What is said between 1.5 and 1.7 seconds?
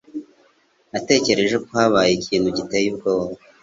ko